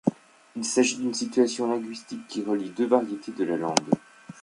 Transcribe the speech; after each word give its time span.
Il 0.55 0.65
s’agit 0.65 0.97
d’une 0.97 1.13
situation 1.13 1.69
linguistique 1.69 2.25
qui 2.27 2.41
relie 2.41 2.71
deux 2.71 2.87
variétés 2.87 3.33
de 3.33 3.43
la 3.43 3.55
langue. 3.55 3.91